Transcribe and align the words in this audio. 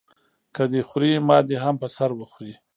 که 0.55 0.63
دی 0.71 0.81
خوري 0.87 1.11
ما 1.27 1.37
دې 1.47 1.57
هم 1.63 1.75
په 1.81 1.87
سر 1.95 2.09
وخوري. 2.15 2.55